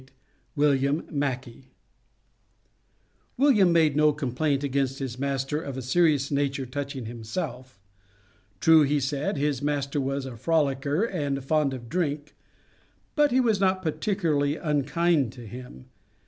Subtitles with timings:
[0.55, 1.67] WILLIAM MACKEY.
[3.37, 7.79] William made no complaint against his master of a serious nature touching himself.
[8.59, 12.35] True, he said his "master was a frolicker, and fond of drink,"
[13.13, 15.85] but he was not particularly unkind to him.